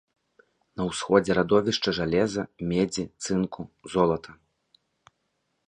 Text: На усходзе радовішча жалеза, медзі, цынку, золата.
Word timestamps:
На 0.79 0.87
усходзе 0.91 1.31
радовішча 1.39 1.89
жалеза, 1.99 2.43
медзі, 2.71 3.05
цынку, 3.27 3.61
золата. 3.97 4.31